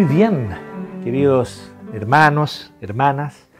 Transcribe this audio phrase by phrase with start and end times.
[0.00, 0.48] Muy bien,
[1.04, 3.50] queridos hermanos, hermanas,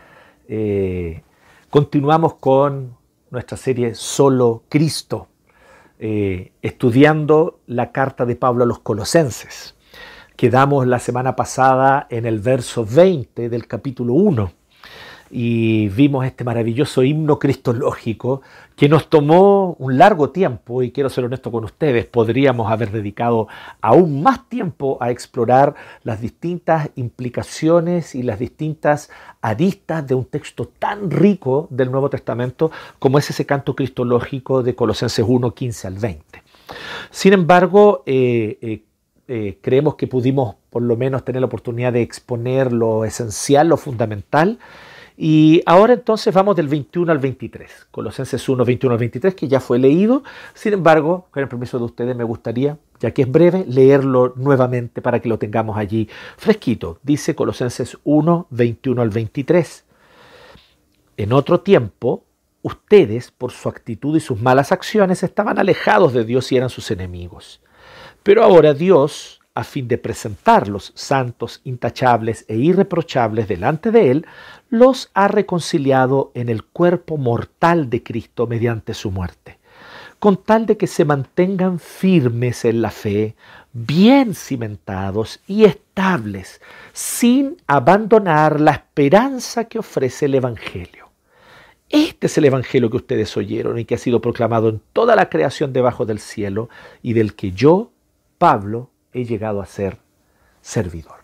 [0.48, 1.22] eh,
[1.68, 2.96] continuamos con
[3.30, 5.28] nuestra serie Solo Cristo,
[5.98, 9.76] eh, estudiando la carta de Pablo a los colosenses.
[10.34, 14.59] Quedamos la semana pasada en el verso 20 del capítulo 1
[15.30, 18.42] y vimos este maravilloso himno cristológico
[18.74, 23.46] que nos tomó un largo tiempo y quiero ser honesto con ustedes, podríamos haber dedicado
[23.80, 30.66] aún más tiempo a explorar las distintas implicaciones y las distintas aristas de un texto
[30.66, 35.98] tan rico del Nuevo Testamento como es ese canto cristológico de Colosenses 1, 15 al
[35.98, 36.42] 20.
[37.10, 38.84] Sin embargo, eh, eh,
[39.28, 43.76] eh, creemos que pudimos por lo menos tener la oportunidad de exponer lo esencial, lo
[43.76, 44.58] fundamental,
[45.22, 49.60] y ahora entonces vamos del 21 al 23, Colosenses 1, 21 al 23, que ya
[49.60, 50.22] fue leído.
[50.54, 55.02] Sin embargo, con el permiso de ustedes, me gustaría, ya que es breve, leerlo nuevamente
[55.02, 57.00] para que lo tengamos allí fresquito.
[57.02, 59.84] Dice Colosenses 1, 21 al 23.
[61.18, 62.24] En otro tiempo,
[62.62, 66.90] ustedes, por su actitud y sus malas acciones, estaban alejados de Dios y eran sus
[66.90, 67.60] enemigos.
[68.22, 74.26] Pero ahora Dios, a fin de presentarlos santos, intachables e irreprochables delante de Él,
[74.68, 79.58] los ha reconciliado en el cuerpo mortal de Cristo mediante su muerte,
[80.18, 83.34] con tal de que se mantengan firmes en la fe,
[83.72, 86.60] bien cimentados y estables,
[86.92, 91.10] sin abandonar la esperanza que ofrece el Evangelio.
[91.88, 95.28] Este es el Evangelio que ustedes oyeron y que ha sido proclamado en toda la
[95.28, 96.68] creación debajo del cielo
[97.02, 97.90] y del que yo,
[98.38, 99.98] Pablo, he llegado a ser
[100.60, 101.20] servidor.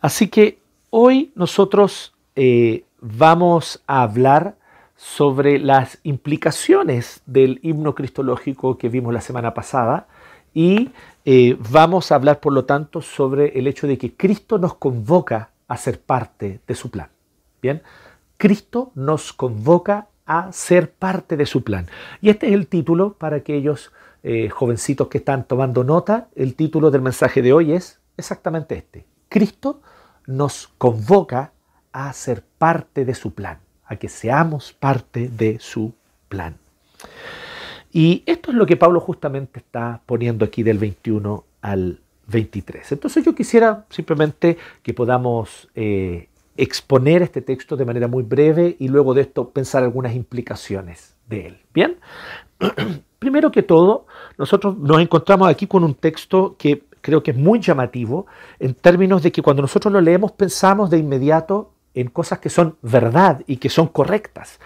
[0.00, 0.58] Así que
[0.90, 4.56] hoy nosotros eh, vamos a hablar
[4.96, 10.06] sobre las implicaciones del himno cristológico que vimos la semana pasada
[10.52, 10.90] y
[11.24, 15.50] eh, vamos a hablar por lo tanto sobre el hecho de que Cristo nos convoca
[15.68, 17.08] a ser parte de su plan.
[17.60, 17.82] Bien,
[18.36, 21.86] Cristo nos convoca a ser parte de su plan.
[22.20, 23.90] Y este es el título para aquellos
[24.26, 29.04] eh, jovencitos que están tomando nota, el título del mensaje de hoy es exactamente este.
[29.28, 29.82] Cristo
[30.26, 31.52] nos convoca
[31.92, 35.92] a ser parte de su plan, a que seamos parte de su
[36.30, 36.56] plan.
[37.92, 42.92] Y esto es lo que Pablo justamente está poniendo aquí del 21 al 23.
[42.92, 48.88] Entonces yo quisiera simplemente que podamos eh, exponer este texto de manera muy breve y
[48.88, 51.60] luego de esto pensar algunas implicaciones de él.
[51.72, 51.98] Bien,
[53.24, 57.58] Primero que todo, nosotros nos encontramos aquí con un texto que creo que es muy
[57.58, 58.26] llamativo
[58.58, 62.76] en términos de que cuando nosotros lo leemos pensamos de inmediato en cosas que son
[62.82, 64.60] verdad y que son correctas,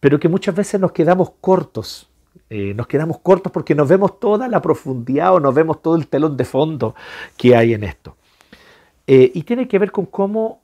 [0.00, 2.10] pero que muchas veces nos quedamos cortos.
[2.50, 6.08] Eh, nos quedamos cortos porque nos vemos toda la profundidad o nos vemos todo el
[6.08, 6.96] telón de fondo
[7.36, 8.16] que hay en esto.
[9.06, 10.62] Eh, y tiene que ver con cómo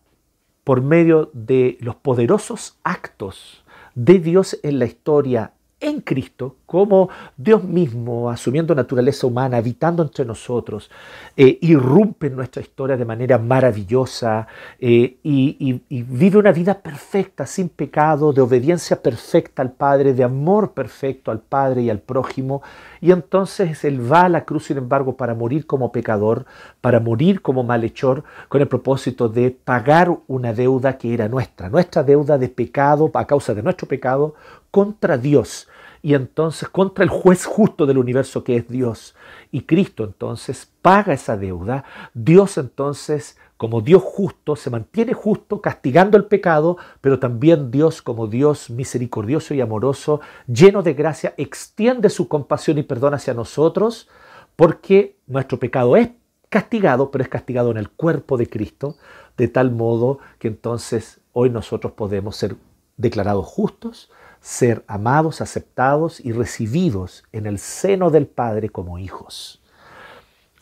[0.65, 3.63] por medio de los poderosos actos
[3.95, 10.27] de Dios en la historia en Cristo, como Dios mismo, asumiendo naturaleza humana, habitando entre
[10.27, 10.91] nosotros,
[11.37, 14.47] eh, irrumpe en nuestra historia de manera maravillosa
[14.79, 20.73] eh, y, vive una vida perfecta, sin pecado, de obediencia perfecta al Padre, de amor
[20.73, 22.63] perfecto al Padre y al prójimo.
[23.01, 26.45] Y entonces Él va a la cruz, sin embargo, para morir como pecador,
[26.83, 32.03] para morir como malhechor, con el propósito de pagar una deuda que era nuestra, nuestra
[32.03, 34.35] deuda de pecado a causa de nuestro pecado
[34.71, 35.69] contra Dios
[36.03, 39.15] y entonces contra el juez justo del universo que es Dios.
[39.51, 41.85] Y Cristo entonces paga esa deuda.
[42.15, 48.27] Dios entonces, como Dios justo, se mantiene justo castigando el pecado, pero también Dios como
[48.27, 54.09] Dios misericordioso y amoroso, lleno de gracia, extiende su compasión y perdón hacia nosotros,
[54.57, 56.11] porque nuestro pecado es
[56.49, 58.97] castigado, pero es castigado en el cuerpo de Cristo,
[59.37, 62.57] de tal modo que entonces hoy nosotros podemos ser
[62.97, 64.11] declarados justos,
[64.41, 69.61] ser amados, aceptados y recibidos en el seno del Padre como hijos.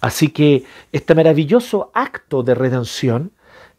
[0.01, 3.33] Así que este maravilloso acto de redención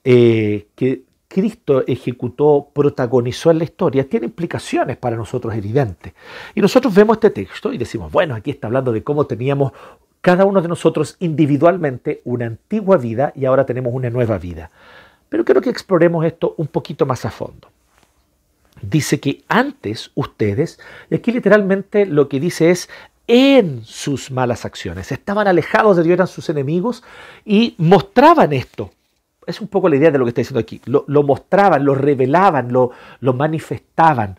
[0.03, 6.13] eh, que Cristo ejecutó, protagonizó en la historia, tiene implicaciones para nosotros evidentes.
[6.55, 9.71] Y nosotros vemos este texto y decimos, bueno, aquí está hablando de cómo teníamos
[10.21, 14.71] cada uno de nosotros individualmente una antigua vida y ahora tenemos una nueva vida.
[15.29, 17.69] Pero quiero que exploremos esto un poquito más a fondo
[18.81, 20.79] dice que antes ustedes,
[21.09, 22.89] y aquí literalmente lo que dice es
[23.27, 27.03] en sus malas acciones, estaban alejados de Dios, eran sus enemigos
[27.45, 28.91] y mostraban esto.
[29.45, 30.81] Es un poco la idea de lo que está diciendo aquí.
[30.85, 34.37] Lo, mostraban, lo revelaban, lo, lo manifestaban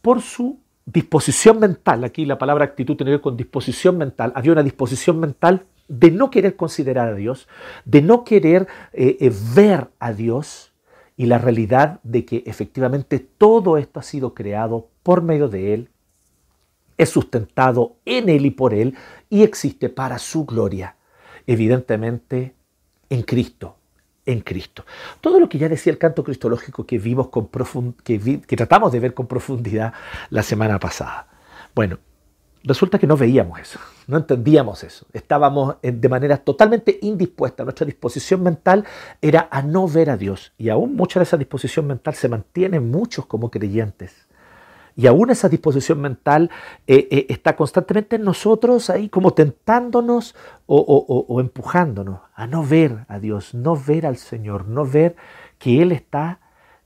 [0.00, 2.04] por su disposición mental.
[2.04, 4.32] Aquí la palabra actitud tiene que ver con disposición mental.
[4.34, 7.48] Había una disposición mental de no querer considerar a Dios,
[7.84, 10.65] de no querer eh, eh, ver a Dios
[11.16, 15.90] y la realidad de que efectivamente todo esto ha sido creado por medio de Él,
[16.98, 18.96] es sustentado en Él y por Él
[19.28, 20.96] y existe para su gloria,
[21.46, 22.54] evidentemente
[23.08, 23.76] en Cristo,
[24.24, 24.84] en Cristo.
[25.20, 27.48] Todo lo que ya decía el canto cristológico que, vimos con
[28.04, 29.92] que, que tratamos de ver con profundidad
[30.30, 31.28] la semana pasada.
[31.74, 31.98] Bueno,
[32.66, 35.06] resulta que no veíamos eso, no entendíamos eso.
[35.12, 37.64] Estábamos de manera totalmente indispuesta.
[37.64, 38.84] Nuestra disposición mental
[39.22, 40.52] era a no ver a Dios.
[40.58, 44.26] Y aún mucha de esa disposición mental se mantiene en muchos como creyentes.
[44.96, 46.50] Y aún esa disposición mental
[46.86, 50.34] eh, eh, está constantemente en nosotros ahí como tentándonos
[50.64, 55.14] o, empujándonos a no ver a Dios, no ver al Señor, no ver
[55.58, 56.40] que Él está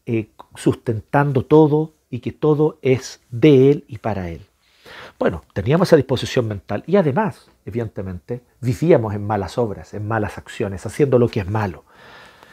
[0.06, 4.49] eh, sustentando todo y que todo es de Él y para Él.
[5.18, 10.84] Bueno, teníamos esa disposición mental y además, evidentemente, vivíamos en malas obras, en malas acciones,
[10.86, 11.84] haciendo lo que es malo.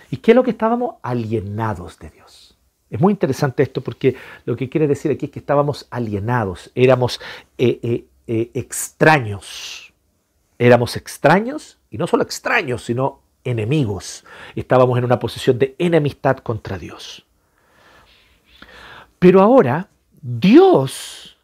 [0.10, 0.96] ¿Y qué es lo que estábamos?
[1.02, 2.58] Alienados de Dios.
[2.90, 7.20] Es muy interesante esto porque lo que quiere decir aquí es que estábamos alienados, éramos
[7.58, 9.94] eh, eh, eh, extraños.
[10.60, 14.26] Éramos extraños y no solo extraños, sino enemigos.
[14.56, 17.26] Estábamos en una posición de enemistad contra Dios.
[19.20, 19.90] Pero ahora
[20.22, 21.37] Dios,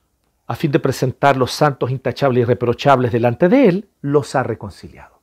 [0.53, 5.19] a fin de presentar los santos intachables y reprochables delante de Él, los ha reconciliado.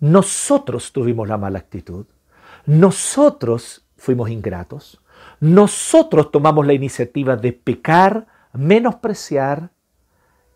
[0.00, 2.04] Nosotros tuvimos la mala actitud.
[2.66, 5.00] Nosotros fuimos ingratos.
[5.40, 9.70] Nosotros tomamos la iniciativa de pecar, menospreciar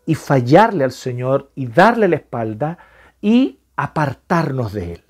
[0.05, 2.77] y fallarle al Señor y darle la espalda
[3.21, 5.03] y apartarnos de Él.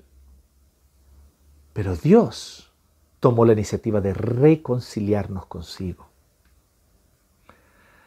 [1.74, 2.72] Pero Dios
[3.20, 6.11] tomó la iniciativa de reconciliarnos consigo.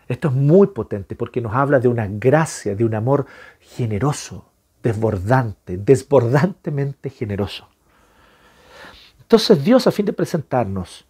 [0.08, 3.26] Esto es muy potente porque nos habla de una gracia, de un amor
[3.60, 4.50] generoso,
[4.84, 7.68] desbordante, desbordantemente generoso.
[9.22, 11.06] Entonces Dios a fin de presentarnos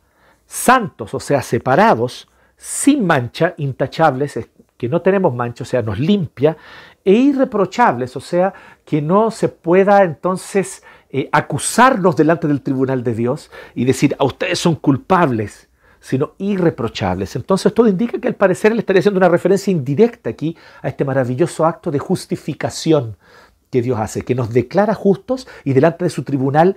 [0.45, 4.39] santos, o sea, separados, sin mancha, intachables,
[4.77, 6.55] que no tenemos mancha, o sea, nos limpia,
[7.03, 8.53] e irreprochables, o sea,
[8.83, 14.25] que no se pueda entonces eh, acusarnos delante del tribunal de Dios y decir, a
[14.25, 15.69] ustedes son culpables,
[16.05, 17.35] sino irreprochables.
[17.35, 21.03] Entonces todo indica que al parecer él estaría haciendo una referencia indirecta aquí a este
[21.03, 23.17] maravilloso acto de justificación
[23.71, 26.75] que Dios hace, que nos declara justos y delante de su tribunal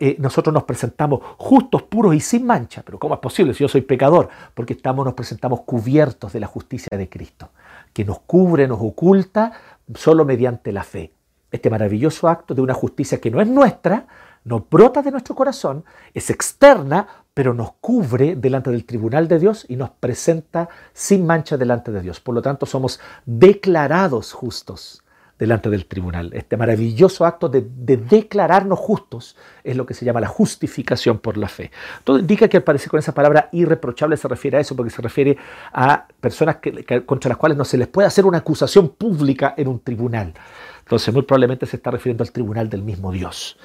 [0.00, 2.82] eh, nosotros nos presentamos justos, puros y sin mancha.
[2.84, 4.28] Pero ¿cómo es posible si yo soy pecador?
[4.52, 7.48] Porque estamos, nos presentamos cubiertos de la justicia de Cristo,
[7.94, 9.50] que nos cubre, nos oculta
[9.94, 11.14] solo mediante la fe.
[11.50, 14.06] Este maravilloso acto de una justicia que no es nuestra,
[14.44, 17.06] no brota de nuestro corazón, es externa,
[17.38, 22.00] pero nos cubre delante del tribunal de Dios y nos presenta sin mancha delante de
[22.00, 22.18] Dios.
[22.18, 25.04] Por lo tanto, somos declarados justos
[25.38, 26.30] delante del tribunal.
[26.34, 31.48] Este maravilloso acto de, declararnos justos es lo que se llama la justificación por la
[31.48, 31.70] fe.
[32.04, 35.00] Todo indica que al parecer con esa palabra irreprochable se refiere a eso, porque se
[35.00, 35.38] refiere
[35.72, 39.68] a personas que, contra las cuales no se les puede hacer una acusación pública en
[39.68, 40.34] un tribunal.
[40.80, 43.58] Entonces, muy probablemente se está refiriendo al tribunal del mismo Dios,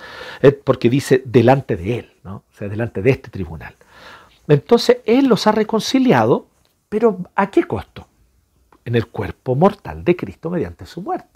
[0.65, 2.36] porque dice delante de Él, ¿no?
[2.36, 3.74] o sea, delante de este tribunal.
[4.48, 6.48] Entonces, Él los ha reconciliado,
[6.89, 8.08] pero ¿a qué costo?
[8.84, 11.33] En el cuerpo mortal de Cristo mediante su muerte.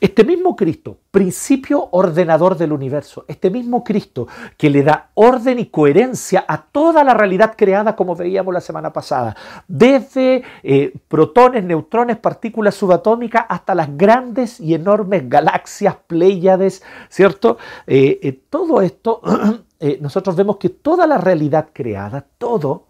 [0.00, 4.26] Este mismo Cristo, principio ordenador del universo, este mismo Cristo
[4.56, 8.92] que le da orden y coherencia a toda la realidad creada como veíamos la semana
[8.92, 9.36] pasada,
[9.68, 17.58] desde eh, protones, neutrones, partículas subatómicas hasta las grandes y enormes galaxias, pléyades, ¿cierto?
[17.86, 19.20] Eh, eh, todo esto,
[20.00, 22.86] nosotros vemos que toda la realidad creada, todo,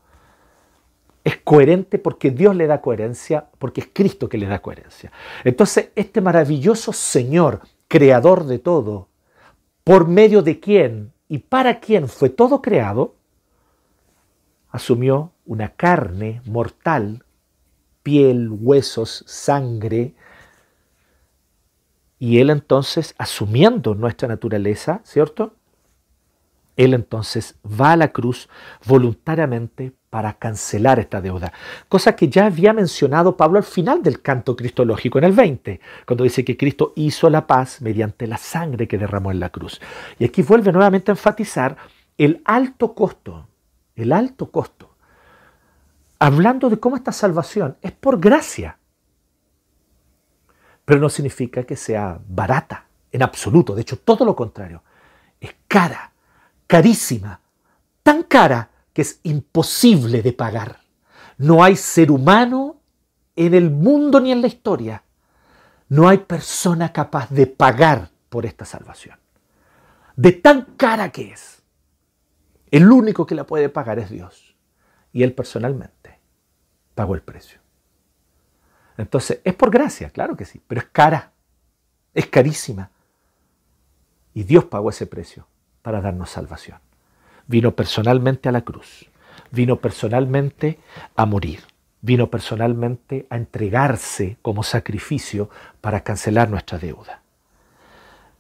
[1.25, 5.13] es coherente porque Dios le da coherencia, porque es Cristo que le da coherencia.
[5.45, 9.09] Entonces, este maravilloso Señor, creador de todo,
[9.85, 13.15] por medio de quien y para quien fue todo creado,
[14.71, 17.25] asumió una carne mortal,
[18.03, 20.15] piel, huesos, sangre,
[22.19, 25.57] y él entonces, asumiendo nuestra naturaleza, ¿cierto?
[26.77, 28.49] Él entonces va a la cruz
[28.87, 31.53] voluntariamente para cancelar esta deuda.
[31.89, 36.25] Cosa que ya había mencionado Pablo al final del canto cristológico en el 20, cuando
[36.25, 39.81] dice que Cristo hizo la paz mediante la sangre que derramó en la cruz.
[40.19, 41.77] Y aquí vuelve nuevamente a enfatizar
[42.19, 43.49] el alto costo,
[43.97, 44.95] el alto costo.
[46.19, 48.79] Hablando de cómo esta salvación es por gracia,
[50.85, 54.83] pero no significa que sea barata en absoluto, de hecho todo lo contrario,
[55.41, 56.12] es cara,
[56.73, 57.39] carísima,
[58.03, 60.81] tan cara que es imposible de pagar.
[61.37, 62.81] No hay ser humano
[63.37, 65.05] en el mundo ni en la historia,
[65.91, 69.19] No hay persona capaz de pagar por esta salvación.
[70.17, 71.63] De tan cara que es.
[72.71, 74.57] El único que la puede pagar es Dios.
[75.13, 76.19] Y Él personalmente
[76.95, 77.61] pagó el precio.
[78.97, 81.33] Entonces, es por gracia, claro que sí, pero es cara.
[82.15, 82.91] Es carísima.
[84.33, 85.47] Y Dios pagó ese precio
[85.83, 86.79] para darnos salvación.
[87.47, 89.11] Vino personalmente a la cruz.
[89.51, 90.79] Vino personalmente
[91.17, 91.61] a morir
[92.03, 95.49] vino personalmente a entregarse como sacrificio
[95.81, 97.23] para cancelar nuestra deuda.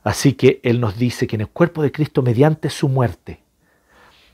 [0.04, 3.40] Así que Él nos dice que en el cuerpo de Cristo mediante su muerte.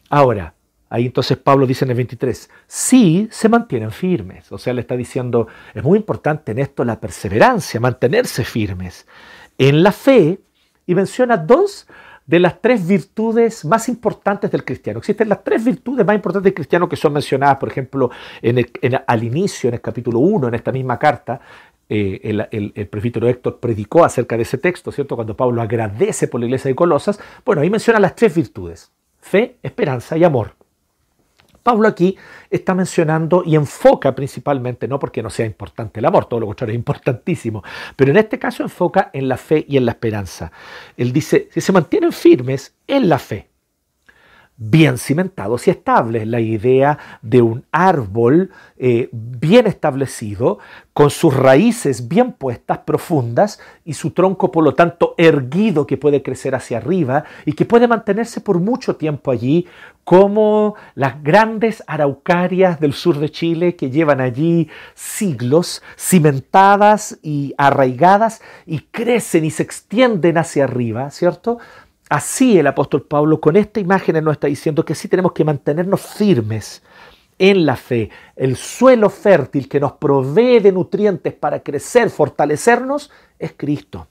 [0.09, 0.55] Ahora,
[0.88, 4.50] ahí entonces Pablo dice en el 23, sí se mantienen firmes.
[4.50, 9.07] O sea, le está diciendo, es muy importante en esto la perseverancia, mantenerse firmes
[9.59, 10.41] en la fe.
[10.87, 11.87] Y menciona dos
[12.28, 14.99] de las tres virtudes más importantes del cristiano.
[14.99, 18.11] Existen las tres virtudes más importantes del cristiano que son mencionadas, por ejemplo,
[19.06, 21.40] al inicio, en el capítulo 1, en esta misma carta.
[21.88, 25.16] Eh, el, el, presbítero Héctor predicó acerca de ese texto, ¿cierto?
[25.16, 27.18] Cuando Pablo agradece por la iglesia de Colosas.
[27.47, 30.58] Bueno, ahí menciona las tres virtudes: fe, esperanza y amor.
[31.69, 32.17] Pablo aquí
[32.49, 36.73] está mencionando y enfoca principalmente, no porque no sea importante el amor, todo lo contrario,
[36.73, 37.63] es importantísimo,
[37.95, 40.51] pero en este caso enfoca en la fe y en la esperanza.
[40.97, 43.51] Él dice, si se mantienen firmes en la fe,
[44.59, 46.27] bien cimentados y estables.
[46.27, 50.59] La idea de un árbol eh, bien establecido,
[50.93, 56.23] con sus raíces bien puestas, profundas, y su tronco, por lo tanto, erguido que puede
[56.23, 59.67] crecer hacia arriba y que puede mantenerse por mucho tiempo allí,
[60.03, 68.41] como las grandes araucarias del sur de Chile que llevan allí siglos, cimentadas y arraigadas,
[68.67, 71.59] y crecen y se extienden hacia arriba, ¿cierto?
[72.09, 76.00] Así el apóstol Pablo con esta imagen nos está diciendo que sí tenemos que mantenernos
[76.00, 76.83] firmes
[77.38, 78.11] en la fe.
[78.35, 84.09] El suelo fértil que nos provee de nutrientes para crecer, fortalecernos, es Cristo.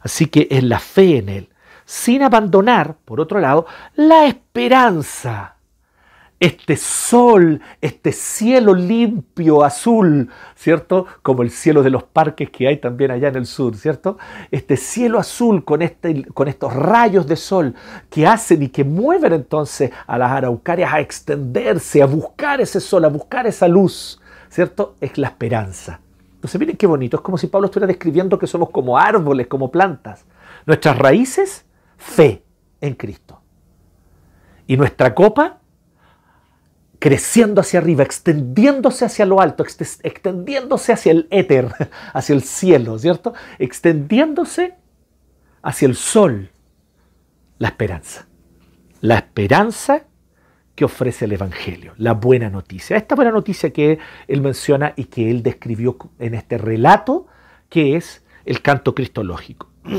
[0.00, 1.50] Así que es la fe en Él,
[1.84, 5.56] sin abandonar, por otro lado, la esperanza
[6.40, 11.06] este sol, este cielo limpio, azul, ¿cierto?
[11.20, 14.16] Como el cielo de los parques que hay también allá en el sur, ¿cierto?
[14.50, 17.74] Este cielo azul con, este, con estos rayos de sol
[18.08, 23.04] que hacen y que mueven entonces a las araucarias a extenderse, a buscar ese sol,
[23.04, 24.18] a buscar esa luz,
[24.48, 24.96] ¿cierto?
[24.98, 26.00] Es la esperanza.
[26.36, 29.70] Entonces miren qué bonito, es como si Pablo estuviera describiendo que somos como árboles, como
[29.70, 30.24] plantas.
[30.64, 31.66] Nuestras raíces,
[31.98, 32.42] fe
[32.80, 33.42] en Cristo.
[34.66, 35.59] Y nuestra copa,
[37.00, 41.68] creciendo hacia arriba, extendiéndose hacia lo alto, extendiéndose hacia el éter,
[42.12, 43.34] hacia el cielo, ¿cierto?
[43.58, 44.74] Extendiéndose
[45.62, 46.50] hacia el sol,
[47.58, 48.28] la esperanza.
[49.00, 50.04] La esperanza
[50.74, 52.98] que ofrece el Evangelio, la buena noticia.
[52.98, 57.26] Esta buena noticia que él menciona y que él describió en este relato,
[57.70, 59.70] que es el canto cristológico.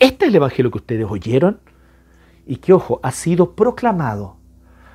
[0.00, 1.60] Este es el Evangelio que ustedes oyeron
[2.46, 4.36] y que, ojo, ha sido proclamado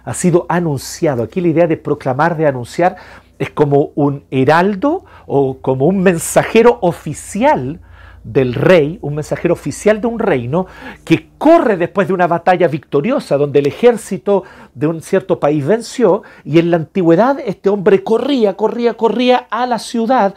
[0.04, 1.24] ha sido anunciado.
[1.24, 2.96] Aquí la idea de proclamar, de anunciar,
[3.38, 7.80] es como un heraldo o como un mensajero oficial
[8.24, 10.68] del rey, un mensajero oficial de un reino,
[11.06, 16.24] que corre después de una batalla victoriosa donde el ejército de un cierto país venció
[16.44, 20.36] y en la antigüedad este hombre corría, corría, corría a la ciudad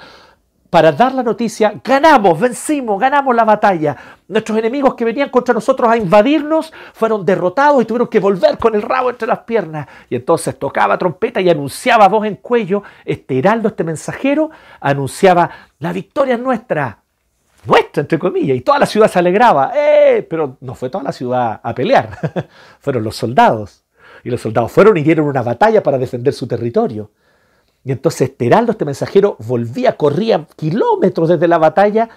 [0.73, 3.95] para dar la noticia, ganamos, vencimos, ganamos la batalla.
[4.27, 8.75] Nuestros enemigos que venían contra nosotros a invadirnos fueron derrotados y tuvieron que volver con
[8.75, 9.87] el rabo entre las piernas.
[10.09, 14.51] Y entonces tocaba trompeta y anunciaba voz en cuello, este heraldo, este mensajero,
[14.81, 17.03] anunciaba, la victoria es nuestra,
[17.67, 19.73] nuestra, entre comillas, y toda la ciudad se alegraba.
[19.77, 20.27] ¡Eh!
[20.27, 22.49] Pero no fue toda la ciudad a pelear,
[22.81, 23.85] fueron los soldados.
[24.25, 27.11] Y los soldados fueron y dieron una batalla para defender su territorio.
[27.85, 32.09] Y entonces heraldo, este mensajero, volvía, corría kilómetros desde la batalla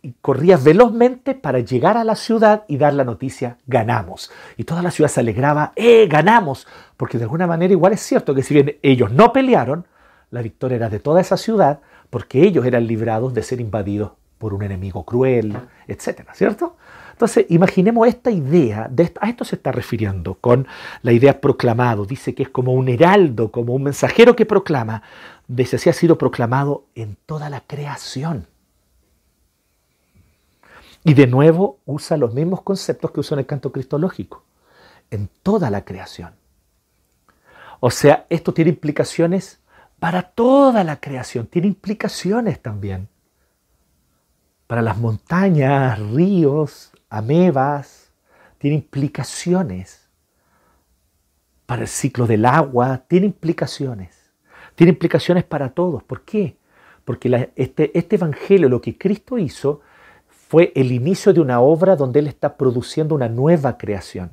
[0.00, 4.30] y corría velozmente para llegar a la ciudad y dar la noticia, ganamos.
[4.56, 6.66] Y toda la ciudad se alegraba, ¡eh, ganamos!
[6.96, 9.86] Porque de alguna manera igual es cierto que si bien ellos no pelearon,
[10.30, 11.80] la victoria era de toda esa ciudad
[12.10, 15.56] porque ellos eran librados de ser invadidos por un enemigo cruel,
[15.86, 16.76] etcétera, ¿cierto?
[17.22, 20.66] Entonces, imaginemos esta idea, de a esto se está refiriendo con
[21.02, 22.04] la idea proclamado.
[22.04, 25.04] Dice que es como un heraldo, como un mensajero que proclama.
[25.46, 28.48] Dice, así ha sido proclamado en toda la creación.
[31.04, 34.42] Y de nuevo usa los mismos conceptos que usó en el canto cristológico.
[35.08, 36.32] En toda la creación.
[37.78, 39.60] O sea, esto tiene implicaciones
[40.00, 41.46] para toda la creación.
[41.46, 43.06] Tiene implicaciones también
[44.66, 48.10] para las montañas, ríos, amebas,
[48.58, 50.08] tiene implicaciones
[51.66, 54.32] para el ciclo del agua, tiene implicaciones.
[54.74, 56.02] Tiene implicaciones para todos.
[56.02, 56.56] ¿Por qué?
[57.04, 59.80] porque este, este Evangelio, lo que Cristo hizo,
[60.28, 64.32] fue el inicio de una obra donde Él está produciendo una nueva creación.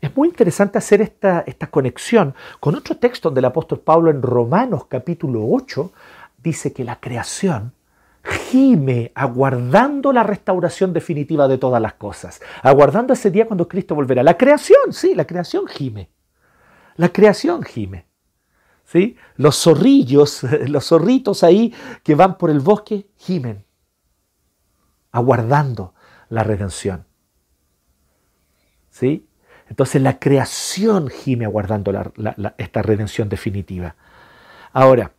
[0.00, 4.22] Es muy interesante hacer esta, esta conexión con otro texto donde el apóstol Pablo en
[4.22, 5.92] Romanos capítulo 8
[6.42, 7.74] dice que la creación
[8.50, 14.22] gime aguardando la restauración definitiva de todas las cosas, aguardando ese día cuando Cristo volverá.
[14.22, 16.10] La creación, sí, la creación gime.
[16.96, 18.06] La creación gime.
[18.84, 19.16] ¿Sí?
[19.36, 23.64] Los zorrillos, los zorritos ahí que van por el bosque gimen,
[25.12, 25.94] aguardando
[26.28, 27.06] la redención.
[28.90, 29.28] ¿Sí?
[29.68, 31.92] Entonces la creación gime aguardando
[32.58, 33.94] esta redención definitiva.
[34.72, 35.12] Ahora,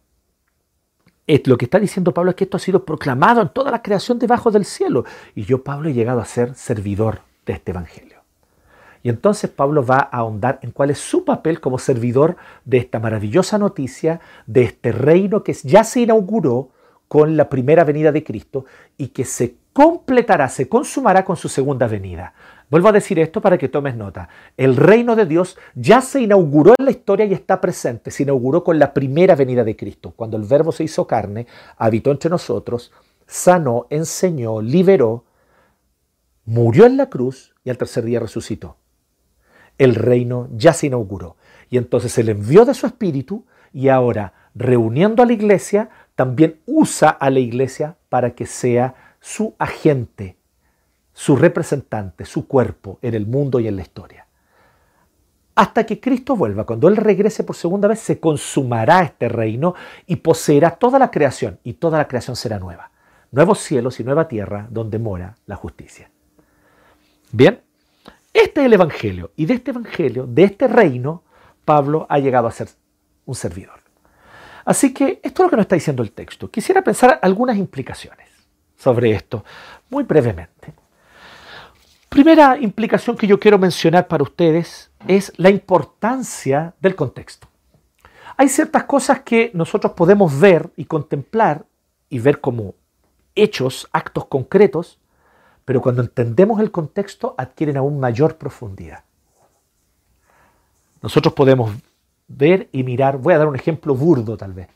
[1.45, 4.19] lo que está diciendo Pablo es que esto ha sido proclamado en toda la creación
[4.19, 5.05] debajo del cielo.
[5.35, 8.21] Y yo, Pablo, he llegado a ser servidor de este Evangelio.
[9.03, 12.35] Y entonces Pablo va a ahondar en cuál es su papel como servidor
[12.65, 16.69] de esta maravillosa noticia, de este reino que ya se inauguró
[17.07, 18.65] con la primera venida de Cristo
[18.97, 22.33] y que se completará, se consumará con su segunda venida.
[22.71, 24.29] Vuelvo a decir esto para que tomes nota.
[24.55, 28.11] El reino de Dios ya se inauguró en la historia y está presente.
[28.11, 31.47] Se inauguró con la primera venida de Cristo, cuando el verbo se hizo carne,
[31.77, 32.93] habitó entre nosotros,
[33.27, 35.25] sanó, enseñó, liberó,
[36.45, 38.77] murió en la cruz y al tercer día resucitó.
[39.77, 41.35] El reino ya se inauguró.
[41.69, 47.09] Y entonces Él envió de su espíritu y ahora, reuniendo a la iglesia, también usa
[47.09, 50.37] a la iglesia para que sea su agente
[51.21, 54.25] su representante, su cuerpo en el mundo y en la historia.
[55.53, 59.75] Hasta que Cristo vuelva, cuando Él regrese por segunda vez, se consumará este reino
[60.07, 62.89] y poseerá toda la creación y toda la creación será nueva.
[63.29, 66.09] Nuevos cielos y nueva tierra donde mora la justicia.
[67.31, 67.61] Bien,
[68.33, 71.21] este es el Evangelio y de este Evangelio, de este reino,
[71.63, 72.67] Pablo ha llegado a ser
[73.25, 73.79] un servidor.
[74.65, 76.49] Así que esto es lo que nos está diciendo el texto.
[76.49, 78.27] Quisiera pensar algunas implicaciones
[78.75, 79.45] sobre esto
[79.91, 80.80] muy brevemente.
[82.11, 87.47] Primera implicación que yo quiero mencionar para ustedes es la importancia del contexto.
[88.35, 91.63] Hay ciertas cosas que nosotros podemos ver y contemplar
[92.09, 92.75] y ver como
[93.33, 94.99] hechos, actos concretos,
[95.63, 99.05] pero cuando entendemos el contexto adquieren aún mayor profundidad.
[101.01, 101.71] Nosotros podemos
[102.27, 104.67] ver y mirar, voy a dar un ejemplo burdo tal vez,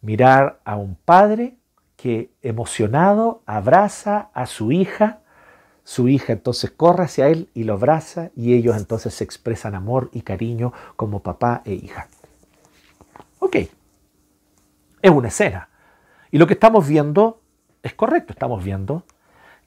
[0.00, 1.58] mirar a un padre
[1.96, 5.20] que emocionado abraza a su hija
[5.84, 10.08] su hija entonces corre hacia él y lo abraza y ellos entonces se expresan amor
[10.12, 12.08] y cariño como papá e hija.
[13.38, 13.56] Ok,
[15.02, 15.68] es una escena.
[16.30, 17.42] Y lo que estamos viendo
[17.82, 19.04] es correcto, estamos viendo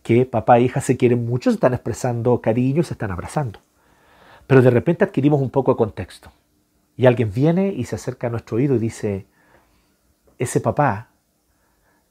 [0.01, 3.60] que papá e hija se quieren mucho, se están expresando cariño, se están abrazando.
[4.47, 6.32] Pero de repente adquirimos un poco de contexto.
[6.95, 9.27] Y alguien viene y se acerca a nuestro oído y dice,
[10.39, 11.10] ese papá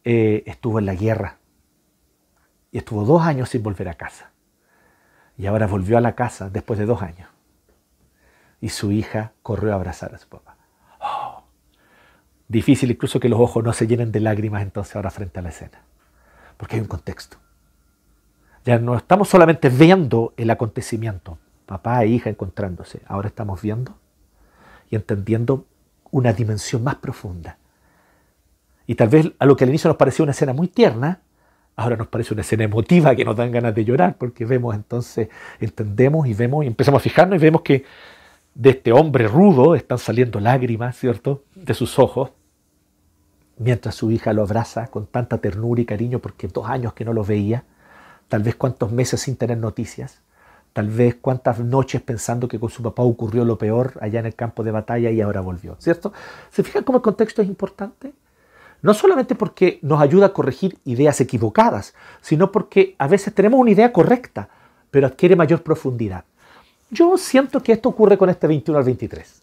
[0.04, 1.38] eh, estuvo en la guerra
[2.70, 4.30] y estuvo dos años sin volver a casa.
[5.38, 7.28] Y ahora volvió a la casa después de dos años.
[8.60, 10.56] Y su hija corrió a abrazar a su papá.
[11.00, 11.44] Oh,
[12.48, 15.50] difícil incluso que los ojos no se llenen de lágrimas entonces ahora frente a la
[15.50, 15.82] escena.
[16.56, 17.36] Porque hay un contexto.
[18.64, 23.02] Ya no estamos solamente viendo el acontecimiento, papá e hija encontrándose.
[23.06, 23.96] Ahora estamos viendo
[24.90, 25.66] y entendiendo
[26.10, 27.58] una dimensión más profunda.
[28.86, 31.20] Y tal vez a lo que al inicio nos parecía una escena muy tierna,
[31.76, 35.28] Ahora nos parece una escena emotiva que nos dan ganas de llorar porque vemos entonces,
[35.60, 37.84] entendemos y vemos y empezamos a fijarnos y vemos que
[38.54, 42.30] de este hombre rudo están saliendo lágrimas, ¿cierto?, de sus ojos,
[43.58, 47.12] mientras su hija lo abraza con tanta ternura y cariño porque dos años que no
[47.12, 47.64] lo veía,
[48.28, 50.22] tal vez cuántos meses sin tener noticias,
[50.72, 54.34] tal vez cuántas noches pensando que con su papá ocurrió lo peor allá en el
[54.34, 56.14] campo de batalla y ahora volvió, ¿cierto?
[56.50, 58.14] ¿Se fijan cómo el contexto es importante?
[58.82, 63.70] No solamente porque nos ayuda a corregir ideas equivocadas, sino porque a veces tenemos una
[63.70, 64.48] idea correcta,
[64.90, 66.24] pero adquiere mayor profundidad.
[66.90, 69.42] Yo siento que esto ocurre con este 21 al 23.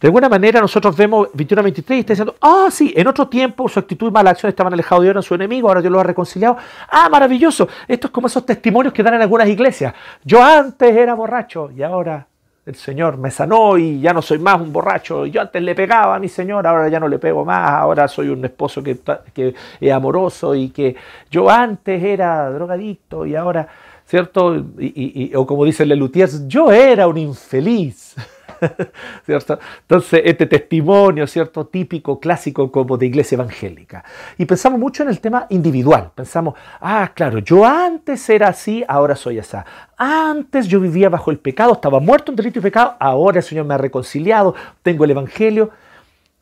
[0.00, 3.28] De alguna manera nosotros vemos 21 al 23 y está diciendo, ah, sí, en otro
[3.28, 5.92] tiempo su actitud y mala acción estaban alejados de Dios, eran su enemigo, ahora Dios
[5.92, 6.56] lo ha reconciliado.
[6.90, 7.68] Ah, maravilloso.
[7.86, 9.94] Esto es como esos testimonios que dan en algunas iglesias.
[10.24, 12.26] Yo antes era borracho y ahora
[12.64, 15.26] el Señor me sanó y ya no soy más un borracho.
[15.26, 18.28] Yo antes le pegaba a mi Señor, ahora ya no le pego más, ahora soy
[18.28, 18.98] un esposo que,
[19.34, 20.94] que es amoroso y que
[21.30, 23.66] yo antes era drogadicto y ahora,
[24.06, 24.64] ¿cierto?
[24.78, 28.14] Y, o como dice Lelutiers, yo era un infeliz.
[29.26, 29.58] ¿cierto?
[29.82, 31.66] Entonces, este testimonio, ¿cierto?
[31.66, 34.04] Típico, clásico como de iglesia evangélica.
[34.38, 36.12] Y pensamos mucho en el tema individual.
[36.14, 39.52] Pensamos, ah, claro, yo antes era así, ahora soy así.
[39.96, 43.66] Antes yo vivía bajo el pecado, estaba muerto en delito y pecado, ahora el Señor
[43.66, 45.70] me ha reconciliado, tengo el Evangelio.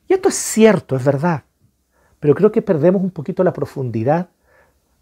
[0.08, 1.44] Y esto es cierto, es verdad.
[2.20, 4.28] pero creo que perdemos un poquito la profundidad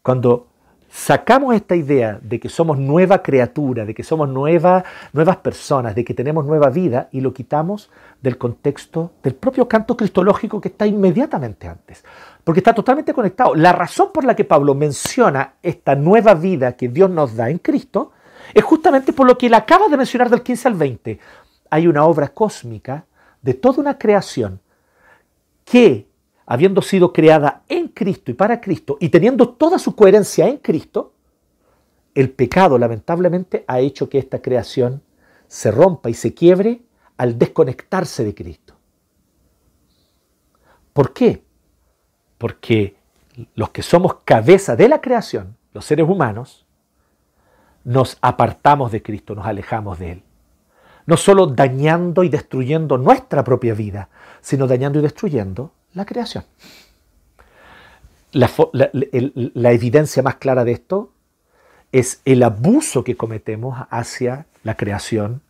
[0.03, 0.47] cuando
[0.91, 6.05] sacamos esta idea de que somos nueva criatura, de que somos nueva, nuevas personas, de
[6.05, 7.91] que tenemos nueva vida y lo quitamos
[8.23, 12.05] del contexto del propio canto cristológico que está inmediatamente antes,
[12.43, 13.55] porque está totalmente conectado.
[13.55, 17.59] La razón por la que Pablo menciona esta nueva vida que Dios nos da en
[17.59, 18.13] Cristo
[18.55, 21.19] es justamente por lo que él acaba de mencionar del 15 al 20.
[21.71, 23.05] Hay una obra cósmica
[23.43, 24.61] de toda una creación
[25.65, 26.09] que
[26.51, 31.13] habiendo sido creada en Cristo y para Cristo y teniendo toda su coherencia en Cristo,
[32.15, 35.03] el pecado lamentablemente ha hecho que esta creación
[35.47, 36.81] se rompa y se quiebre
[37.19, 38.75] al desconectarse de Cristo.
[40.95, 41.45] ¿Por qué?
[42.39, 42.97] Porque
[43.55, 46.67] los que somos cabeza de la creación, los seres humanos,
[47.85, 50.23] nos apartamos de Cristo, nos alejamos de Él.
[51.05, 54.09] No solo dañando y destruyendo nuestra propia vida,
[54.41, 56.45] sino dañando y destruyendo la creación.
[58.33, 61.11] La, evidencia más clara de esto
[61.93, 65.41] es el abuso que cometemos hacia la creación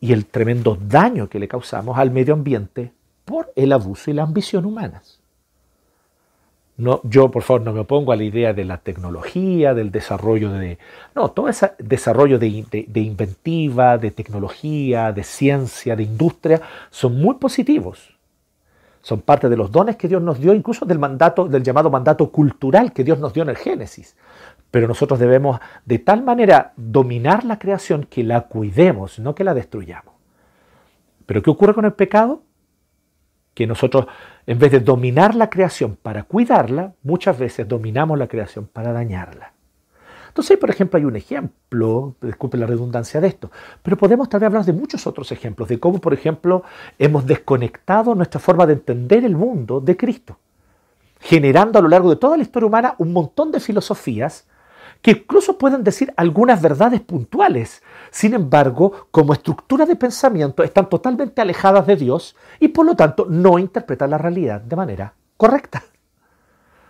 [0.00, 2.92] y el tremendo daño que le causamos al medio ambiente
[3.24, 5.20] por el abuso y la ambición humanas.
[6.76, 10.52] No, yo, por favor, no me opongo a la idea de la tecnología, del desarrollo
[10.52, 10.78] de...
[11.14, 17.34] No, todo ese desarrollo de, de inventiva, de tecnología, de ciencia, de industria, son muy
[17.34, 18.17] positivos
[19.08, 23.04] son parte de los dones que Dios nos dio, incluso del llamado mandato cultural que
[23.04, 24.14] Dios nos dio en el Génesis.
[24.70, 29.54] Pero nosotros debemos de tal manera dominar la creación que la cuidemos, no que la
[29.54, 30.12] destruyamos.
[31.24, 32.42] Pero ¿qué ocurre con el pecado?
[33.54, 34.08] Que nosotros,
[34.46, 39.54] en vez de dominar la creación para cuidarla, muchas veces dominamos la creación para dañarla.
[40.28, 43.50] Entonces, por ejemplo, hay un ejemplo, disculpen la redundancia de esto,
[43.82, 46.62] pero podemos también hablar de muchos otros ejemplos, de cómo, por ejemplo,
[46.98, 50.38] hemos desconectado nuestra forma de entender el mundo de Cristo,
[51.20, 54.46] generando a lo largo de toda la historia humana un montón de filosofías
[55.02, 57.82] que incluso pueden decir algunas verdades puntuales.
[58.10, 63.26] Sin embargo, como estructura de pensamiento están totalmente alejadas de Dios y por lo tanto
[63.28, 65.84] no interpretan la realidad de manera correcta.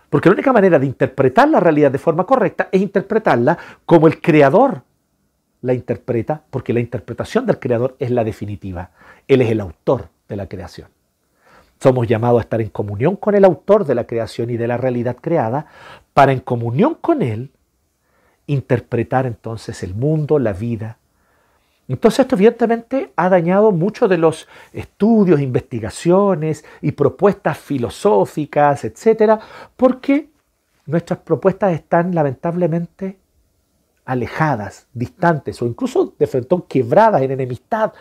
[0.09, 4.19] Porque la única manera de interpretar la realidad de forma correcta es interpretarla como el
[4.21, 4.83] creador
[5.61, 8.91] la interpreta, porque la interpretación del creador es la definitiva.
[9.27, 10.87] Él es el autor de la creación.
[11.79, 14.77] Somos llamados a estar en comunión con el autor de la creación y de la
[14.77, 15.67] realidad creada,
[16.13, 17.51] para en comunión con él
[18.47, 20.97] interpretar entonces el mundo, la vida,
[21.93, 29.39] entonces esto evidentemente ha dañado muchos de los estudios, investigaciones y propuestas filosóficas, etcétera,
[29.75, 30.29] porque
[30.85, 33.17] nuestras propuestas están lamentablemente
[34.05, 37.93] alejadas, distantes o incluso de frente quebradas en enemistad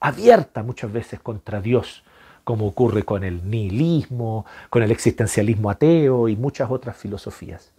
[0.00, 2.04] abierta muchas veces contra Dios,
[2.42, 7.72] como ocurre con el nihilismo, con el existencialismo ateo y muchas otras filosofías.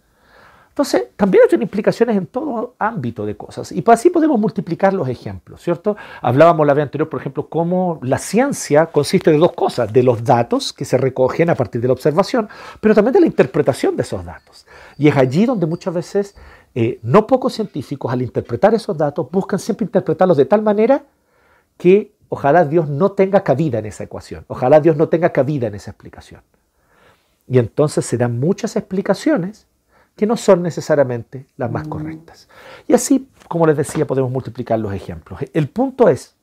[0.78, 3.72] Entonces, también tiene implicaciones en todo ámbito de cosas.
[3.72, 5.96] Y así podemos multiplicar los ejemplos, ¿cierto?
[6.22, 10.22] Hablábamos la vez anterior, por ejemplo, cómo la ciencia consiste de dos cosas, de los
[10.22, 12.48] datos que se recogen a partir de la observación,
[12.80, 14.68] pero también de la interpretación de esos datos.
[14.96, 16.36] Y es allí donde muchas veces
[16.76, 21.02] eh, no pocos científicos, al interpretar esos datos, buscan siempre interpretarlos de tal manera
[21.76, 25.74] que ojalá Dios no tenga cabida en esa ecuación, ojalá Dios no tenga cabida en
[25.74, 26.42] esa explicación.
[27.48, 29.67] Y entonces se dan muchas explicaciones
[30.18, 31.90] que no son necesariamente las más mm.
[31.90, 32.48] correctas.
[32.88, 35.38] Y así, como les decía, podemos multiplicar los ejemplos.
[35.54, 36.34] El punto es,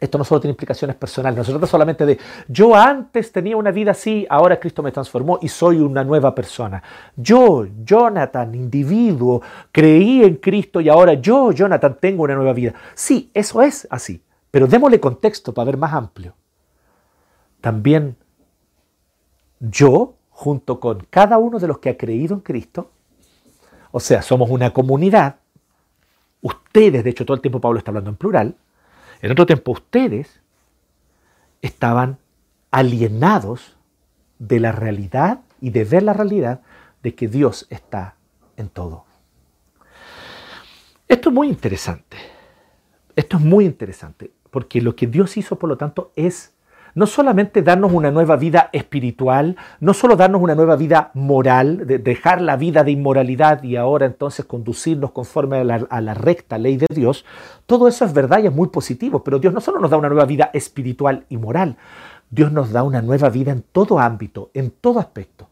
[0.00, 3.70] esto no solo tiene implicaciones personales, no se trata solamente de yo antes tenía una
[3.70, 6.82] vida así, ahora Cristo me transformó y soy una nueva persona.
[7.14, 12.72] Yo, Jonathan, individuo, creí en Cristo y ahora yo, Jonathan, tengo una nueva vida.
[12.94, 16.34] Sí, eso es así, pero démosle contexto para ver más amplio.
[17.60, 18.16] También
[19.58, 22.90] yo junto con cada uno de los que ha creído en Cristo,
[23.90, 25.36] o sea, somos una comunidad,
[26.40, 28.56] ustedes, de hecho todo el tiempo Pablo está hablando en plural,
[29.20, 30.40] en otro tiempo ustedes
[31.60, 32.16] estaban
[32.70, 33.76] alienados
[34.38, 36.62] de la realidad y de ver la realidad
[37.02, 38.14] de que Dios está
[38.56, 39.04] en todo.
[41.06, 42.16] Esto es muy interesante.
[43.14, 46.54] Esto es muy interesante, porque lo que Dios hizo, por lo tanto, es
[46.94, 51.98] no solamente darnos una nueva vida espiritual, no solo darnos una nueva vida moral, de
[51.98, 56.86] dejar la vida de inmoralidad y ahora entonces conducirnos conforme a la, recta ley de
[56.92, 57.24] Dios,
[57.66, 60.08] todo eso es verdad y es muy positivo, pero Dios no solo nos da una
[60.08, 61.76] nueva vida espiritual y moral,
[62.30, 65.48] Dios nos da una nueva vida en todo ámbito, en todo aspecto.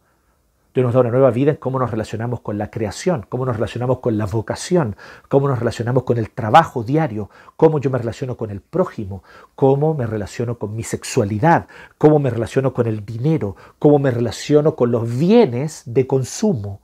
[0.79, 3.57] Dios nos da una nueva vida en cómo nos relacionamos con la creación, cómo nos
[3.57, 4.95] relacionamos con la vocación,
[5.27, 9.25] cómo nos relacionamos con el trabajo diario, cómo yo me relaciono con el prójimo,
[9.57, 11.67] cómo me relaciono con mi sexualidad,
[11.99, 16.81] cómo me relaciono con el dinero, cómo me relaciono con los bienes de consumo,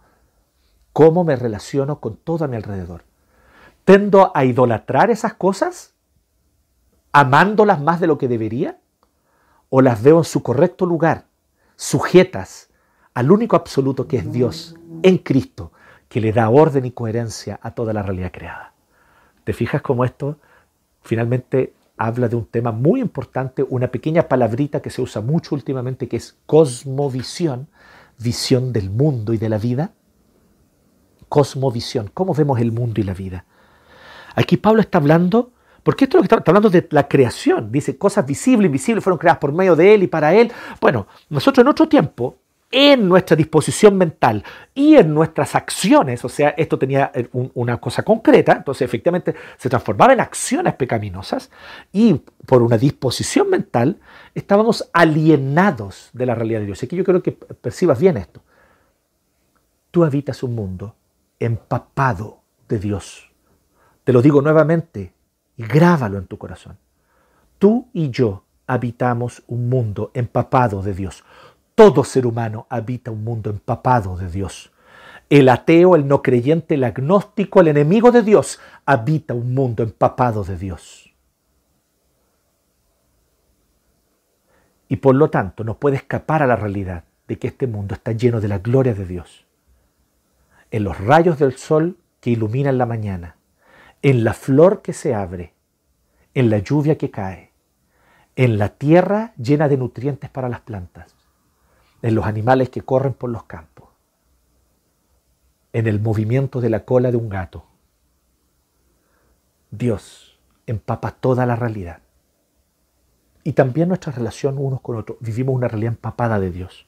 [0.92, 3.04] cómo me relaciono con todo a mi alrededor.
[3.85, 5.94] ¿Tendo a idolatrar esas cosas?
[7.12, 8.80] ¿Amándolas más de lo que debería?
[9.68, 11.26] ¿O las veo en su correcto lugar,
[11.76, 12.70] sujetas
[13.14, 15.72] al único absoluto que es Dios en Cristo,
[16.09, 18.74] que le da orden y coherencia a toda la realidad creada.
[19.44, 20.38] ¿Te fijas cómo esto
[21.03, 26.09] finalmente habla de un tema muy importante, una pequeña palabrita que se usa mucho últimamente,
[26.09, 27.68] que es cosmovisión,
[28.18, 29.92] visión del mundo y de la vida?
[31.29, 33.44] Cosmovisión, ¿cómo vemos el mundo y la vida?
[34.35, 35.53] Aquí Pablo está hablando,
[35.85, 39.18] porque esto es lo que está, hablando de la creación, dice cosas visibles, invisibles fueron
[39.18, 40.50] creadas por medio de él y para él.
[40.81, 42.38] Bueno, nosotros en otro tiempo
[42.76, 44.42] en nuestra disposición mental
[44.74, 49.68] y en nuestras acciones, o sea, esto tenía eh, una cosa concreta, entonces efectivamente se
[49.68, 51.52] transformaba en acciones pecaminosas
[51.92, 52.14] y
[52.46, 54.00] por una disposición mental
[54.34, 56.82] estábamos alienados de la realidad de Dios.
[56.82, 58.42] Aquí yo creo que percibas bien esto.
[59.92, 60.96] Tú habitas un mundo
[61.38, 63.30] empapado de Dios.
[64.02, 65.12] Te lo digo nuevamente
[65.56, 66.76] y grábalo en tu corazón.
[67.60, 71.22] Tú y yo habitamos un mundo empapado de Dios.
[71.74, 74.72] Todo ser humano habita un mundo empapado de Dios.
[75.28, 80.44] El ateo, el no creyente, el agnóstico, el enemigo de Dios, habita un mundo empapado
[80.44, 81.12] de Dios.
[84.88, 88.12] Y por lo tanto no puede escapar a la realidad de que este mundo está
[88.12, 89.46] lleno de la gloria de Dios.
[90.70, 93.37] En los rayos del sol que iluminan la mañana,
[94.02, 95.54] en la flor que se abre,
[96.34, 97.50] en la lluvia que cae,
[98.37, 101.23] en la tierra llena de nutrientes para las plantas,
[102.04, 103.88] en los animales que corren por los campos,
[105.72, 107.64] en el movimiento de la cola de un gato.
[109.70, 112.00] Dios empapa toda la realidad.
[113.42, 115.16] Y también nuestra relación unos con otros.
[115.20, 116.86] Vivimos una realidad empapada de Dios.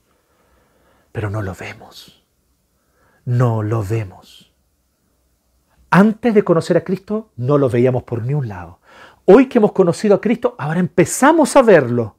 [1.12, 2.22] Pero no lo vemos.
[3.24, 4.52] No lo vemos.
[5.88, 8.80] Antes de conocer a Cristo no lo veíamos por ni un lado.
[9.24, 12.16] Hoy que hemos conocido a Cristo, ahora empezamos a verlo.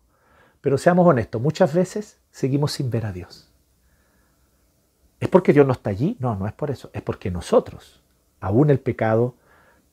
[0.62, 3.50] Pero seamos honestos, muchas veces seguimos sin ver a Dios.
[5.19, 6.15] ¿Es porque Dios no está allí?
[6.19, 6.91] No, no es por eso.
[6.93, 8.00] Es porque nosotros,
[8.39, 9.34] aún el pecado,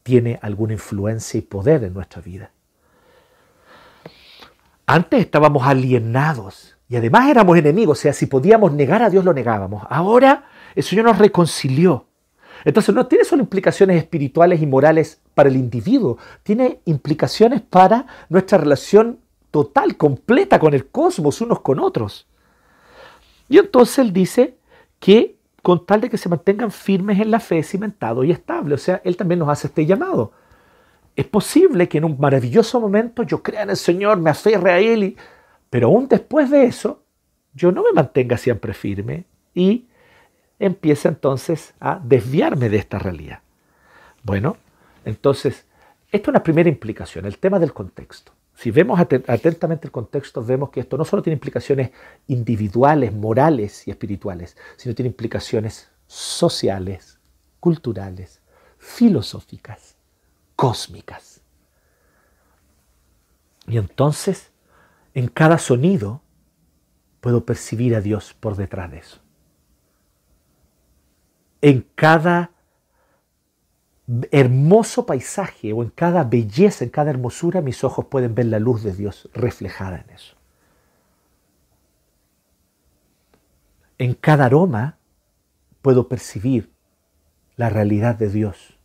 [0.03, 2.51] tiene alguna influencia y poder en nuestra vida.
[4.85, 9.33] Antes estábamos alienados y además éramos enemigos, o sea, si podíamos negar a Dios lo
[9.33, 9.87] negábamos.
[9.89, 12.09] Ahora el Señor nos reconcilió.
[12.63, 18.59] Entonces no tiene solo implicaciones espirituales y morales para el individuo, tiene implicaciones para nuestra
[18.59, 22.27] relación total, completa con el cosmos, unos con otros.
[23.49, 24.57] Y entonces él dice
[24.99, 28.75] que con tal de que se mantengan firmes en la fe, cimentado y estable.
[28.75, 30.33] O sea, él también nos hace este llamado.
[31.17, 34.79] Es posible que en un maravilloso momento yo crea en el Señor, me aferre a
[34.79, 35.17] Él,
[35.71, 37.03] pero aún después de eso,
[37.55, 39.87] yo no me mantenga siempre firme y
[40.59, 43.41] empiece entonces a desviarme de esta realidad.
[44.23, 44.59] Bueno,
[45.07, 45.65] entonces,
[46.13, 48.33] esta es una primera implicación, el tema del contexto.
[48.55, 51.91] Si vemos atentamente el contexto, vemos que esto no solo tiene implicaciones
[52.29, 57.19] individuales, morales y espirituales, sino tiene implicaciones sociales,
[57.59, 58.41] culturales,
[58.79, 59.97] filosóficas,
[60.55, 61.41] cósmicas.
[63.67, 64.53] Y entonces,
[65.15, 66.23] en cada sonido,
[67.21, 69.21] puedo percibir a Dios por detrás de eso.
[71.61, 72.54] En cada
[74.31, 78.83] hermoso paisaje o en cada belleza, en cada hermosura, mis ojos pueden ver la luz
[78.83, 80.37] de Dios reflejada en eso.
[83.99, 84.99] En cada aroma
[85.81, 86.73] puedo percibir
[87.57, 88.79] la realidad de Dios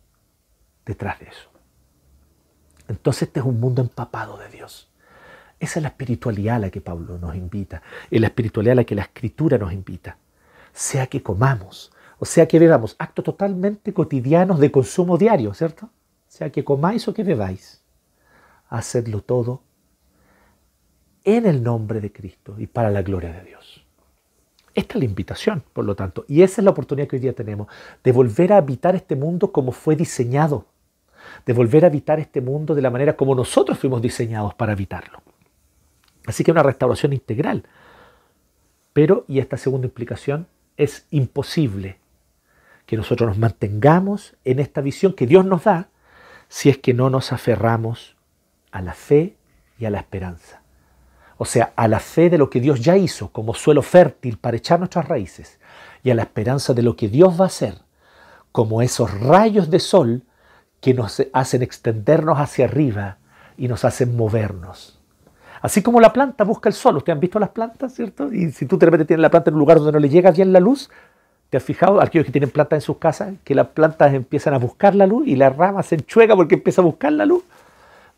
[0.86, 1.50] detrás de eso.
[2.88, 4.90] Entonces este es un mundo empapado de Dios.
[5.58, 8.84] Esa es la espiritualidad a la que Pablo nos invita, es la espiritualidad a la
[8.84, 10.16] que la escritura nos invita.
[10.72, 15.88] Sea que comamos, o sea que bebamos, actos totalmente cotidianos de consumo diario, ¿cierto?
[16.28, 17.82] Sea que comáis o que bebáis,
[18.68, 19.62] hacedlo todo
[21.24, 23.86] en el nombre de Cristo y para la gloria de Dios.
[24.74, 27.32] Esta es la invitación, por lo tanto, y esa es la oportunidad que hoy día
[27.32, 27.68] tenemos
[28.04, 30.66] de volver a habitar este mundo como fue diseñado,
[31.46, 35.22] de volver a habitar este mundo de la manera como nosotros fuimos diseñados para habitarlo.
[36.26, 37.64] Así que una restauración integral.
[38.92, 41.98] Pero, y esta segunda implicación, es imposible
[42.90, 45.90] que nosotros nos mantengamos en esta visión que Dios nos da
[46.48, 48.16] si es que no nos aferramos
[48.72, 49.36] a la fe
[49.78, 50.62] y a la esperanza.
[51.38, 54.56] O sea, a la fe de lo que Dios ya hizo como suelo fértil para
[54.56, 55.60] echar nuestras raíces
[56.02, 57.74] y a la esperanza de lo que Dios va a hacer,
[58.50, 60.24] como esos rayos de sol
[60.80, 63.18] que nos hacen extendernos hacia arriba
[63.56, 64.98] y nos hacen movernos.
[65.62, 66.96] Así como la planta busca el sol.
[66.96, 68.32] Ustedes han visto las plantas, ¿cierto?
[68.32, 70.32] Y si tú de repente tienes la planta en un lugar donde no le llega
[70.32, 70.90] bien la luz,
[71.50, 74.58] ¿te has fijado, aquellos que tienen plantas en sus casas, que las plantas empiezan a
[74.58, 77.42] buscar la luz y la rama se enchuega porque empieza a buscar la luz?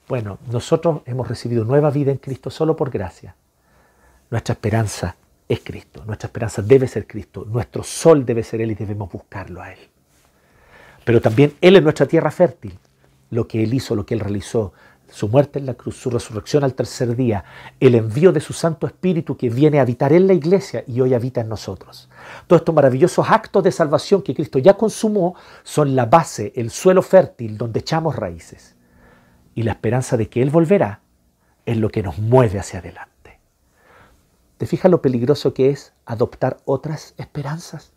[0.06, 3.34] Bueno, nosotros hemos recibido nueva vida en Cristo solo por gracia.
[4.30, 5.16] Nuestra esperanza
[5.48, 9.62] es Cristo, nuestra esperanza debe ser Cristo, nuestro sol debe ser Él y debemos buscarlo
[9.62, 9.78] a Él.
[11.04, 12.78] Pero también Él es nuestra tierra fértil,
[13.30, 14.74] lo que Él hizo, lo que Él realizó,
[15.12, 17.44] su muerte en la cruz, su resurrección al tercer día,
[17.80, 21.12] el envío de su Santo Espíritu que viene a habitar en la iglesia y hoy
[21.12, 22.08] habita en nosotros.
[22.46, 27.02] Todos estos maravillosos actos de salvación que Cristo ya consumó son la base, el suelo
[27.02, 28.74] fértil donde echamos raíces.
[29.54, 31.02] Y la esperanza de que Él volverá
[31.66, 33.38] es lo que nos mueve hacia adelante.
[34.56, 37.92] ¿Te fijas lo peligroso que es adoptar otras esperanzas?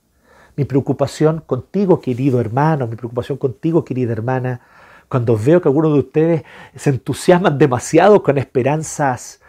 [0.57, 4.61] Mi preocupación contigo, querido hermano, mi preocupación contigo, querida hermana,
[5.09, 6.43] cuando veo que algunos de ustedes
[6.75, 9.39] se entusiasman demasiado con esperanzas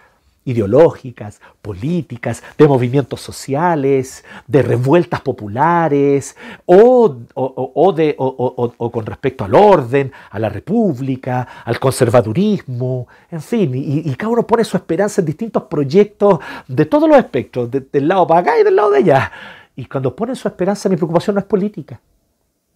[0.47, 7.17] ideológicas, políticas, de movimientos sociales, de revueltas populares, o,
[7.95, 14.33] de, o, con respecto al orden, a la república, al conservadurismo, en fin, y, cada
[14.33, 16.39] uno pone su esperanza en distintos proyectos
[16.69, 19.33] de todos los espectros, del lado para acá y del lado de allá.
[19.75, 22.01] Y cuando ponen su esperanza, mi preocupación no es política.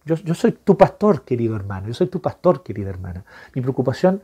[0.05, 3.23] Yo, soy tu pastor, querido hermano, yo soy tu pastor, querida hermana.
[3.53, 4.21] Mi preocupación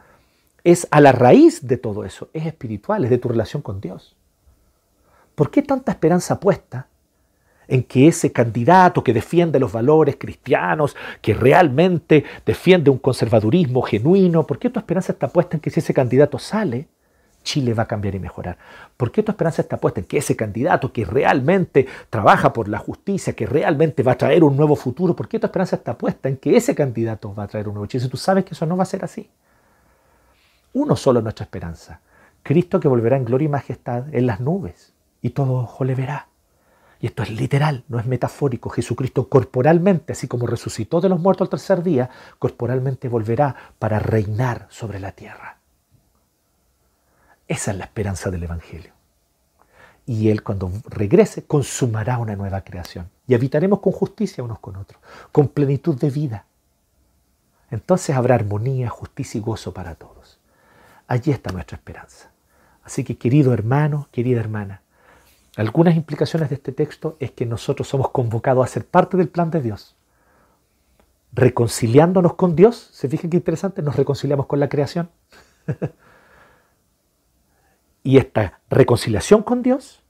[0.63, 4.15] es a la raíz de todo eso, es espiritual, es de tu relación con Dios.
[5.35, 6.87] ¿Por qué tanta esperanza puesta
[7.67, 14.47] en que ese candidato que defiende los valores cristianos, que realmente defiende un conservadurismo genuino,
[14.47, 16.87] ¿por qué tu esperanza está puesta en que si ese candidato sale,
[17.47, 18.57] Chile va a cambiar y mejorar?
[18.97, 22.77] ¿Por qué tu esperanza está puesta en que ese candidato que realmente trabaja por la
[22.77, 26.27] justicia, que realmente va a traer un nuevo futuro, ¿por qué tu esperanza está puesta
[26.27, 28.03] en que ese candidato va a traer un nuevo Chile?
[28.03, 29.29] Si tú sabes que eso no va a ser así.
[30.73, 32.01] Uno solo es nuestra esperanza.
[32.43, 36.27] Cristo que volverá en gloria y majestad en las nubes y todo ojo le verá.
[36.99, 38.69] Y esto es literal, no es metafórico.
[38.69, 44.67] Jesucristo corporalmente, así como resucitó de los muertos al tercer día, corporalmente volverá para reinar
[44.69, 45.56] sobre la tierra.
[47.47, 48.91] Esa es la esperanza del Evangelio.
[50.05, 53.09] Y Él cuando regrese consumará una nueva creación.
[53.27, 56.45] Y habitaremos con justicia unos con otros, con plenitud de vida.
[57.69, 60.39] Entonces habrá armonía, justicia y gozo para todos.
[61.07, 62.31] Allí está nuestra esperanza.
[62.83, 64.81] Así que querido hermano, querida hermana,
[65.57, 69.51] algunas implicaciones de este texto es que nosotros somos convocados a ser parte del plan
[69.51, 69.95] de Dios.
[71.33, 73.81] Reconciliándonos con Dios, ¿se fijan qué interesante?
[73.81, 75.09] Nos reconciliamos con la creación.
[78.03, 80.03] y esta reconciliación con Dios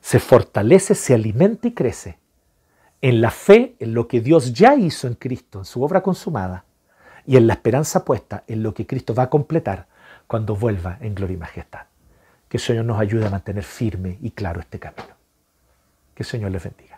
[0.00, 2.18] se fortalece, se alimenta y crece
[3.00, 6.64] en la fe en lo que Dios ya hizo en Cristo, en su obra consumada,
[7.26, 9.86] y en la esperanza puesta en lo que Cristo va a completar
[10.26, 11.86] cuando vuelva en gloria y majestad.
[12.48, 15.14] Que el Señor nos ayude a mantener firme y claro este camino.
[16.14, 16.91] Que el Señor les bendiga.